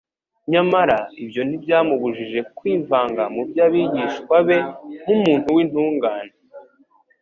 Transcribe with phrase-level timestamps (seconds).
[0.51, 4.57] Nyamara, ibyo ntibyamubujije kwivanga mu by'abigishwa be,
[5.03, 6.35] nk'umuntu w'intungane,